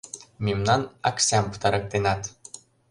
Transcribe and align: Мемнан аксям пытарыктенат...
Мемнан 0.45 0.81
аксям 1.09 1.45
пытарыктенат... 1.51 2.21